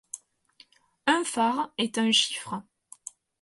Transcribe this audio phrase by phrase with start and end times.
[1.05, 2.63] Un phare est un chiffre.